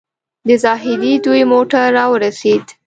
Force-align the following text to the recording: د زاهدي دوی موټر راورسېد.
د 0.47 0.49
زاهدي 0.63 1.13
دوی 1.25 1.41
موټر 1.51 1.83
راورسېد. 1.97 2.65